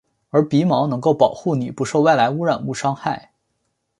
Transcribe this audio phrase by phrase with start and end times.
[0.29, 3.33] 而鼻毛能够保护你不受外来污染物伤害。